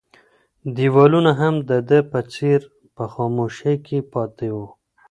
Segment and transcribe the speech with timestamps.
[0.75, 2.59] دیوالونه هم د ده په څېر
[2.95, 4.67] په خاموشۍ کې پاتې وو.